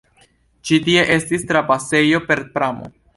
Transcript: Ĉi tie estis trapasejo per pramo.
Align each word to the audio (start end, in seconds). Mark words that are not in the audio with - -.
Ĉi 0.69 0.79
tie 0.87 1.03
estis 1.15 1.45
trapasejo 1.51 2.23
per 2.31 2.43
pramo. 2.57 2.91